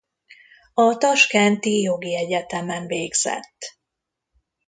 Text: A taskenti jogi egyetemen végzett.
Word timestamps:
A 0.73 0.97
taskenti 0.97 1.81
jogi 1.81 2.15
egyetemen 2.17 2.85
végzett. 2.87 3.77